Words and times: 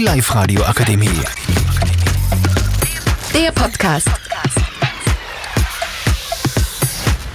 Die 0.00 0.06
Live-Radio 0.06 0.62
Akademie. 0.62 1.10
Der 3.34 3.52
Podcast. 3.52 4.08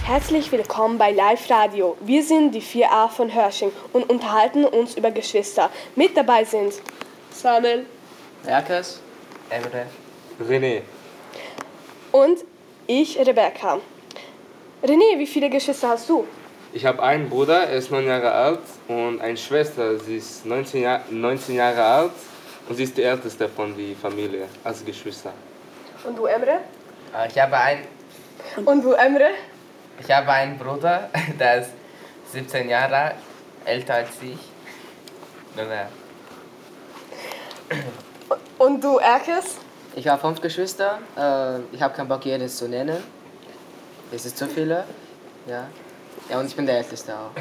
Herzlich 0.04 0.52
willkommen 0.52 0.98
bei 0.98 1.12
Live 1.12 1.48
Radio. 1.52 1.96
Wir 2.02 2.24
sind 2.24 2.56
die 2.56 2.64
4a 2.64 3.10
von 3.10 3.32
Hörsching 3.32 3.72
und 3.94 4.10
unterhalten 4.10 4.66
uns 4.66 4.98
über 4.98 5.12
Geschwister. 5.12 5.70
Mit 5.96 6.18
dabei 6.18 6.44
sind 6.44 6.74
Samuel 7.30 7.86
Erkes, 8.48 9.00
Emre, 9.52 9.86
René, 10.50 10.82
und 12.14 12.40
ich, 12.88 13.20
Rebecca. 13.20 13.78
René, 14.84 15.20
wie 15.20 15.28
viele 15.28 15.52
Geschwister 15.52 15.90
hast 15.90 16.10
du? 16.10 16.26
ich 16.74 16.84
habe 16.86 17.02
einen 17.04 17.30
Bruder, 17.30 17.68
er 17.68 17.78
ist 17.78 17.92
neun 17.92 18.08
Jahre 18.08 18.32
alt 18.32 18.60
und 18.88 19.22
eine 19.22 19.38
Schwester, 19.38 20.00
sie 20.00 20.18
ist 20.18 20.48
19, 20.48 20.82
Jahr, 20.82 21.02
19 21.12 21.56
Jahre 21.56 21.84
alt 21.84 22.12
und 22.68 22.76
sie 22.76 22.84
ist 22.84 22.98
die 22.98 23.04
älteste 23.04 23.48
von 23.50 23.76
der 23.78 23.96
Familie, 23.96 24.48
als 24.64 24.84
Geschwister. 24.84 25.32
Und 26.04 26.18
du, 26.18 26.26
Emre? 26.26 26.60
Äh, 27.14 27.28
Ich 27.28 27.40
habe, 27.40 27.58
ein, 27.58 27.80
Und 28.66 28.84
du, 28.84 28.94
Emre? 28.94 29.30
ich 30.00 30.12
habe 30.12 30.32
einen 30.32 30.58
Bruder, 30.58 31.10
der 31.40 31.62
ist 31.62 31.72
17 32.32 32.70
Jahre 32.70 33.14
älter 33.66 33.96
als 33.96 34.10
ich. 34.22 34.38
Und 38.58 38.84
du, 38.84 38.98
Erkes? 38.98 39.58
Ich 39.96 40.08
habe 40.08 40.20
fünf 40.20 40.42
Geschwister. 40.42 41.00
Äh, 41.18 41.60
ich 41.74 41.82
habe 41.82 41.94
keinen 41.96 42.08
Bock, 42.10 42.26
jedes 42.26 42.58
zu 42.58 42.68
nennen. 42.68 43.02
Es 44.12 44.26
ist 44.26 44.38
zu 44.38 44.48
viele. 44.48 44.84
Ja. 45.48 45.68
Ja, 46.30 46.40
und 46.40 46.48
ich 46.48 46.56
bin 46.56 46.66
der 46.66 46.78
Älteste 46.78 47.14
auch. 47.14 47.32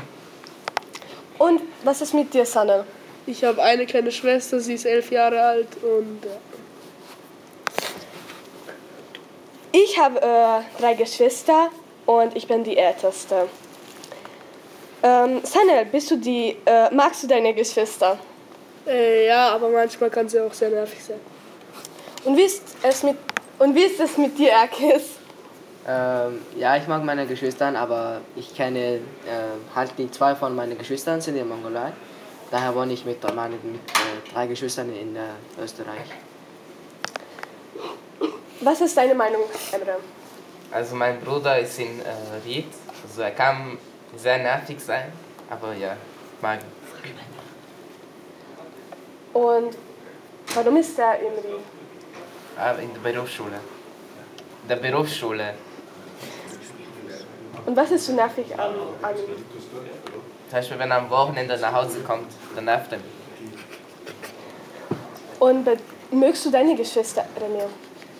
Und 1.39 1.63
was 1.83 2.01
ist 2.01 2.15
mit 2.15 2.33
dir, 2.33 2.47
Sanel? 2.47 2.85
Ich 3.27 3.43
habe 3.43 3.63
eine 3.63 3.87
kleine 3.87 4.13
Schwester, 4.13 4.61
sie 4.61 4.75
ist 4.75 4.85
elf 4.85 5.11
Jahre 5.11 5.41
alt 5.43 5.69
und 5.83 6.25
ja. 6.25 6.37
Ich 9.73 9.99
habe 9.99 10.21
äh, 10.21 10.81
drei 10.81 10.95
Geschwister 10.95 11.71
und 12.07 12.37
ich 12.37 12.47
bin 12.47 12.63
die 12.63 12.77
Älteste. 12.77 13.49
Ähm, 15.03 15.41
Sanel, 15.43 15.87
bist 15.87 16.11
du 16.11 16.17
die, 16.17 16.57
äh, 16.65 16.95
magst 16.95 17.23
du 17.25 17.27
deine 17.27 17.53
Geschwister? 17.53 18.19
Äh, 18.87 19.27
ja, 19.27 19.49
aber 19.49 19.69
manchmal 19.71 20.11
kann 20.11 20.29
sie 20.29 20.41
auch 20.41 20.53
sehr 20.53 20.71
nervig 20.71 21.03
sein. 21.03 21.19
Und 22.25 22.37
wie 22.37 22.43
ist 22.43 22.63
es 22.83 23.03
mit, 23.03 23.17
und 23.59 23.75
wie 23.75 23.83
ist 23.83 23.99
es 23.99 24.17
mit 24.17 24.39
dir, 24.39 24.51
Erkes? 24.51 25.03
Ähm, 25.87 26.41
ja, 26.57 26.77
ich 26.77 26.87
mag 26.87 27.05
meine 27.05 27.27
Geschwister, 27.27 27.77
aber 27.77 28.21
ich 28.37 28.55
kenne 28.55 28.79
äh, 28.81 29.01
halt 29.75 29.91
die 29.99 30.11
zwei 30.11 30.35
von 30.35 30.55
meinen 30.55 30.79
Geschwistern 30.79 31.21
sind 31.21 31.37
in 31.37 31.49
Mongolei. 31.49 31.93
Daher 32.55 32.73
wohne 32.73 32.93
ich 32.93 33.05
mit, 33.05 33.21
meinen, 33.35 33.59
mit 33.73 33.81
äh, 33.81 34.33
drei 34.33 34.47
Geschwistern 34.47 34.89
in 34.95 35.17
äh, 35.17 35.23
Österreich. 35.61 36.09
Was 38.61 38.81
ist 38.81 38.97
deine 38.97 39.13
Meinung, 39.13 39.43
Emre? 39.73 39.97
Also 40.71 40.95
mein 40.95 41.21
Bruder 41.21 41.59
ist 41.59 41.77
in 41.81 41.99
äh, 41.99 42.05
Ried, 42.45 42.69
also 43.03 43.23
er 43.23 43.33
kann 43.33 43.77
sehr 44.17 44.39
nervig 44.39 44.79
sein, 44.79 45.13
aber 45.51 45.75
ja, 45.75 45.97
ich 46.37 46.43
mag 46.43 46.61
ihn. 46.61 47.19
Und 49.33 49.77
warum 50.55 50.77
ist 50.77 50.97
er 50.97 51.19
im 51.19 51.33
Rie? 51.33 51.61
Ah, 52.57 52.75
in 52.75 52.95
der 52.95 53.01
Berufsschule. 53.01 53.59
In 54.63 54.69
der 54.69 54.77
Berufsschule. 54.77 55.55
Und 57.67 57.77
was 57.77 57.91
ist 57.91 58.07
so 58.07 58.13
nervig 58.13 58.57
an, 58.57 58.75
an 59.03 59.17
ihm? 59.17 60.34
Zum 60.55 60.61
Beispiel, 60.61 60.79
wenn 60.79 60.91
er 60.93 60.99
am 60.99 61.11
Wochenende 61.11 61.59
nach 61.59 61.73
Hause 61.73 61.99
kommt, 62.07 62.29
dann 62.55 62.67
nervt 62.67 62.93
er 62.93 62.99
mich. 62.99 63.07
Und 65.41 65.65
be- 65.65 65.77
mögst 66.13 66.47
du 66.47 66.51
deine 66.53 66.77
Geschwister, 66.77 67.23
René? 67.41 67.65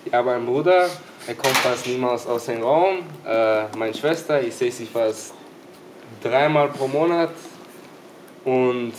Ich 0.03 0.13
habe 0.13 0.33
einen 0.33 0.45
Bruder, 0.45 0.89
er 1.27 1.33
kommt 1.35 1.55
fast 1.59 1.87
niemals 1.87 2.27
aus 2.27 2.47
dem 2.47 2.61
Raum. 2.61 2.97
Äh, 3.25 3.63
meine 3.77 3.93
Schwester, 3.93 4.41
ich 4.41 4.53
sehe 4.53 4.69
sie 4.69 4.85
fast 4.85 5.33
dreimal 6.21 6.67
pro 6.67 6.89
Monat. 6.89 7.29
Und 8.43 8.91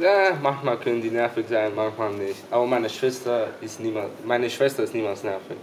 ja, 0.00 0.36
manchmal 0.42 0.76
können 0.78 1.00
die 1.02 1.10
nervig 1.12 1.46
sein, 1.48 1.72
manchmal 1.72 2.10
nicht. 2.14 2.42
Aber 2.50 2.66
meine 2.66 2.90
Schwester 2.90 3.46
ist 3.60 3.78
niemals, 3.78 4.10
meine 4.24 4.50
Schwester 4.50 4.82
ist 4.82 4.92
niemals 4.92 5.22
nervig. 5.22 5.56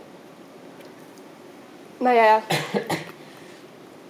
Naja, 1.99 2.41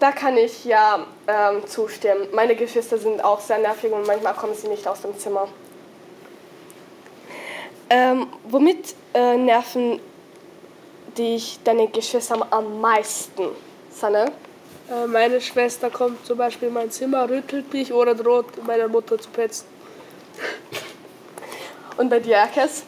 da 0.01 0.12
kann 0.12 0.35
ich 0.35 0.66
ja 0.66 1.06
ähm, 1.28 1.66
zustimmen. 1.67 2.28
Meine 2.34 2.56
Geschwister 2.56 2.97
sind 2.97 3.23
auch 3.23 3.39
sehr 3.39 3.59
nervig 3.59 3.91
und 3.91 4.06
manchmal 4.07 4.34
kommen 4.34 4.56
sie 4.56 4.67
nicht 4.67 4.88
aus 4.88 5.01
dem 5.01 5.17
Zimmer. 5.17 5.47
Ähm, 7.89 8.28
womit 8.44 8.95
äh, 9.13 9.38
nerven 9.38 10.00
dich 11.17 11.59
deine 11.63 11.88
Geschwister 11.88 12.47
am- 12.50 12.81
meisten, 12.81 13.50
Sanne? 13.91 14.31
Äh, 14.89 15.06
meine 15.07 15.39
Schwester 15.39 15.89
kommt 15.91 16.25
zum 16.25 16.38
Beispiel 16.38 16.69
in 16.69 16.73
mein 16.73 16.89
Zimmer, 16.89 17.29
rüttelt 17.29 17.72
mich 17.72 17.94
oder 17.94 18.16
droht 18.16 18.66
meiner 18.66 18.88
Mutter 18.88 19.19
zu 19.19 19.29
petzen. 19.29 19.68
Und 21.97 22.09
bei 22.09 22.19
dir, 22.19 22.38
Erkes? 22.38 22.85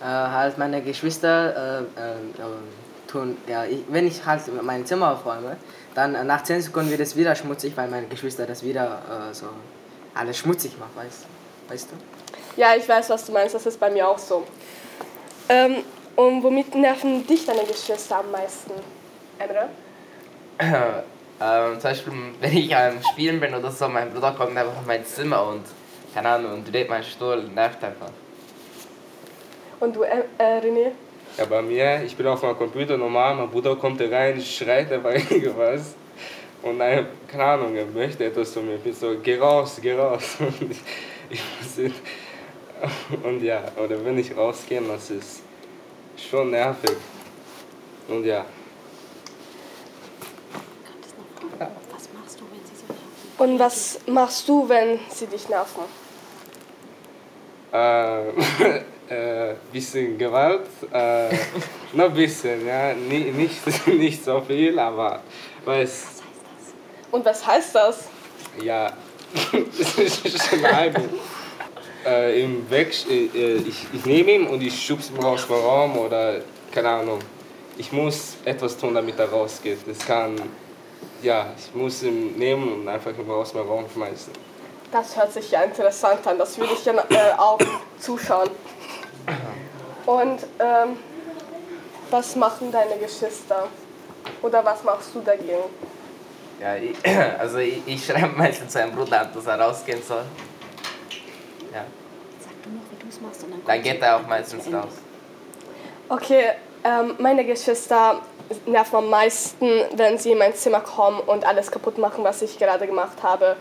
Äh, 0.00 0.04
halt 0.04 0.58
meine 0.58 0.82
Geschwister 0.82 1.84
tun, 3.16 3.36
ja, 3.46 3.64
ich, 3.64 3.80
wenn 3.88 4.06
ich 4.06 4.24
halt 4.24 4.42
mein 4.62 4.86
Zimmer 4.86 5.12
aufräume, 5.12 5.56
dann 5.94 6.14
äh, 6.14 6.24
nach 6.24 6.42
10 6.42 6.62
Sekunden 6.62 6.90
wird 6.90 7.00
es 7.00 7.16
wieder 7.16 7.34
schmutzig, 7.34 7.76
weil 7.76 7.88
meine 7.88 8.06
Geschwister 8.06 8.46
das 8.46 8.62
wieder 8.62 9.30
äh, 9.30 9.34
so 9.34 9.46
alles 10.14 10.38
schmutzig 10.38 10.78
machen, 10.78 10.92
weißt, 10.94 11.26
weißt 11.68 11.88
du? 11.90 12.60
Ja, 12.60 12.74
ich 12.74 12.88
weiß, 12.88 13.10
was 13.10 13.26
du 13.26 13.32
meinst. 13.32 13.54
Das 13.54 13.66
ist 13.66 13.78
bei 13.78 13.90
mir 13.90 14.08
auch 14.08 14.18
so. 14.18 14.44
Ähm, 15.48 15.76
und 16.16 16.42
womit 16.42 16.74
nerven 16.74 17.26
dich 17.26 17.44
deine 17.44 17.64
Geschwister 17.64 18.18
am 18.18 18.30
meisten, 18.30 18.72
Emre? 19.38 19.68
Ähm, 21.38 21.78
zum 21.78 21.90
Beispiel, 21.90 22.12
wenn 22.40 22.56
ich 22.56 22.74
am 22.74 23.02
Spielen 23.12 23.38
bin 23.40 23.54
oder 23.54 23.70
so, 23.70 23.86
mein 23.88 24.10
Bruder 24.10 24.32
kommt 24.32 24.56
einfach 24.56 24.80
in 24.80 24.86
mein 24.86 25.04
Zimmer 25.04 25.46
und, 25.46 25.64
keine 26.14 26.30
Ahnung, 26.30 26.54
und 26.54 26.72
dreht 26.72 26.88
meinen 26.88 27.04
Stuhl, 27.04 27.42
nervt 27.54 27.84
einfach. 27.84 28.08
Und 29.80 29.94
du, 29.94 30.02
äh, 30.02 30.22
René? 30.38 30.92
Ja, 31.36 31.44
bei 31.44 31.60
mir, 31.62 32.02
ich 32.04 32.16
bin 32.16 32.26
auf 32.26 32.42
meinem 32.42 32.56
Computer 32.56 32.96
normal, 32.96 33.36
mein 33.36 33.50
Bruder 33.50 33.76
kommt 33.76 34.00
da 34.00 34.08
rein, 34.08 34.40
schreit 34.40 34.90
einfach 34.90 35.12
irgendwas. 35.30 35.94
Und 36.62 36.78
dann, 36.78 37.06
keine 37.28 37.44
Ahnung, 37.44 37.76
er 37.76 37.86
möchte 37.86 38.24
etwas 38.24 38.52
von 38.52 38.66
mir. 38.66 38.76
Ich 38.76 38.82
bin 38.82 38.94
so, 38.94 39.14
geh 39.22 39.38
raus, 39.38 39.78
geh 39.80 39.92
raus. 39.92 40.36
Und 40.40 40.70
ich, 40.70 40.80
ich 41.28 41.42
muss 41.60 41.78
ihn, 41.78 41.94
und 43.22 43.42
ja, 43.42 43.64
oder 43.82 44.04
wenn 44.04 44.18
ich 44.18 44.36
rausgehe, 44.36 44.82
das 44.82 45.10
ist 45.10 45.42
schon 46.30 46.50
nervig. 46.50 46.96
Und 48.06 48.24
ja, 48.24 48.44
Und 53.38 53.58
was 53.58 54.00
machst 54.06 54.48
du, 54.48 54.66
wenn 54.68 54.98
sie 55.10 55.26
dich 55.26 55.48
nerven? 55.48 55.82
äh, 57.72 58.80
äh, 59.08 59.54
bisschen 59.72 60.18
Gewalt, 60.18 60.66
äh, 60.92 61.28
noch 61.92 62.06
ein 62.06 62.14
bisschen, 62.14 62.66
ja, 62.66 62.92
nicht, 62.94 63.34
nicht, 63.34 63.86
nicht 63.86 64.24
so 64.24 64.40
viel, 64.40 64.78
aber 64.78 65.20
weiß, 65.64 66.22
Und 67.10 67.24
was 67.24 67.46
heißt 67.46 67.74
das? 67.74 68.08
Ja, 68.62 68.92
das 69.52 69.98
ist 69.98 70.48
schneiden. 70.48 71.08
äh, 72.04 72.42
im 72.42 72.68
Weg, 72.70 72.94
äh, 73.10 73.56
ich, 73.56 73.86
ich 73.92 74.04
nehme 74.06 74.32
ihn 74.32 74.46
und 74.46 74.62
ich 74.62 74.84
schubse 74.84 75.12
ihn 75.12 75.22
raus 75.22 75.42
vom 75.42 75.56
Raum 75.56 75.98
oder 75.98 76.40
keine 76.72 76.88
Ahnung. 76.88 77.18
Ich 77.78 77.92
muss 77.92 78.36
etwas 78.44 78.76
tun, 78.78 78.94
damit 78.94 79.18
er 79.18 79.28
rausgeht. 79.28 79.78
Das 79.86 79.98
kann, 80.06 80.36
ja, 81.22 81.52
ich 81.58 81.74
muss 81.74 82.02
ihn 82.02 82.38
nehmen 82.38 82.72
und 82.72 82.88
einfach 82.88 83.10
ihn 83.18 83.30
raus 83.30 83.52
vom 83.52 83.68
Raum 83.68 83.84
schmeißen. 83.92 84.32
Das 84.92 85.16
hört 85.16 85.32
sich 85.32 85.50
ja 85.50 85.62
interessant 85.62 86.26
an. 86.26 86.38
Das 86.38 86.56
würde 86.58 86.72
ich 86.72 86.84
ja 86.84 86.94
äh, 86.94 87.32
auch 87.36 87.58
zuschauen. 87.98 88.48
Und 90.06 90.46
ähm, 90.58 90.96
was 92.10 92.36
machen 92.36 92.70
deine 92.70 92.96
Geschwister? 92.96 93.68
Oder 94.42 94.64
was 94.64 94.82
machst 94.84 95.14
du 95.14 95.20
dagegen? 95.20 95.64
Ja, 96.60 96.76
ich, 96.76 96.96
also 97.38 97.58
ich, 97.58 97.82
ich 97.86 98.04
schreibe 98.04 98.36
meistens 98.36 98.72
seinem 98.72 98.94
Bruder, 98.94 99.28
dass 99.32 99.46
er 99.46 99.60
rausgehen 99.60 100.02
soll. 100.02 100.24
Ja. 101.72 101.84
Sag 102.40 102.62
du 102.62 102.70
noch, 102.70 102.82
wie 102.90 103.02
du 103.02 103.08
es 103.08 103.20
machst 103.20 103.44
und 103.44 103.52
dann 103.52 103.60
Dann 103.66 103.82
geht 103.82 104.00
er 104.00 104.16
auch 104.16 104.26
meistens 104.26 104.72
raus. 104.72 104.92
Okay, 106.08 106.52
ähm, 106.84 107.16
meine 107.18 107.44
Geschwister 107.44 108.22
nerven 108.64 108.96
am 108.96 109.10
meisten, 109.10 109.66
wenn 109.96 110.18
sie 110.18 110.32
in 110.32 110.38
mein 110.38 110.54
Zimmer 110.54 110.80
kommen 110.80 111.20
und 111.20 111.44
alles 111.44 111.70
kaputt 111.70 111.98
machen, 111.98 112.22
was 112.22 112.42
ich 112.42 112.58
gerade 112.58 112.86
gemacht 112.86 113.22
habe. 113.22 113.56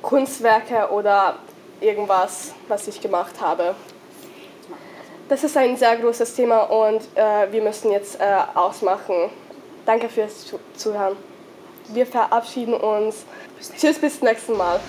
Kunstwerke 0.00 0.90
oder 0.90 1.36
irgendwas, 1.80 2.54
was 2.68 2.88
ich 2.88 3.00
gemacht 3.00 3.34
habe. 3.40 3.74
Das 5.28 5.42
ist 5.42 5.56
ein 5.56 5.76
sehr 5.76 5.96
großes 5.96 6.34
Thema 6.34 6.60
und 6.62 7.00
äh, 7.16 7.50
wir 7.50 7.62
müssen 7.62 7.90
jetzt 7.90 8.20
äh, 8.20 8.24
ausmachen. 8.54 9.30
Danke 9.84 10.08
fürs 10.08 10.46
Zu- 10.46 10.60
Zuhören. 10.76 11.16
Wir 11.88 12.06
verabschieden 12.06 12.74
uns. 12.74 13.24
Tschüss, 13.78 13.98
bis 13.98 14.18
zum 14.18 14.28
nächsten 14.28 14.56
Mal. 14.56 14.80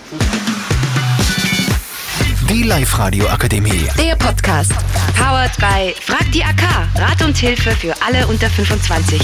Die 2.49 2.63
Live-Radio 2.63 3.27
Akademie. 3.27 3.87
Der 3.99 4.15
Podcast. 4.15 4.71
Powered 5.17 5.55
by 5.57 5.93
Frag 5.99 6.31
die 6.31 6.43
AK. 6.43 6.63
Rat 6.95 7.21
und 7.23 7.35
Hilfe 7.37 7.71
für 7.71 7.93
alle 8.05 8.25
unter 8.27 8.49
25. 8.49 9.19